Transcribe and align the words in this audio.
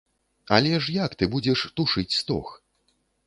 Але 0.55 0.71
ж 0.85 0.95
як 0.95 1.11
ты 1.19 1.27
будзеш 1.35 1.65
тушыць 1.79 2.17
стог? 2.21 2.45